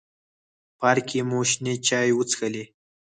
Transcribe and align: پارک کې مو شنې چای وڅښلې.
پارک 0.79 1.03
کې 1.09 1.19
مو 1.29 1.39
شنې 1.49 1.73
چای 1.87 2.09
وڅښلې. 2.13 2.63